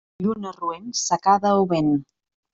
[0.27, 1.93] Lluna roent, secada o vent.